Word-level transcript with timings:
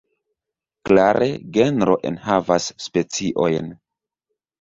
Klare, 0.89 1.27
genro 1.57 1.97
enhavas 2.11 2.71
speciojn. 2.87 3.69